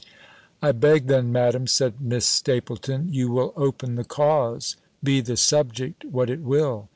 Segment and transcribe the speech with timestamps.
[0.63, 6.05] "I beg, then, Madam," said Miss Stapylton, "you will open the cause, be the subject
[6.05, 6.89] what it will.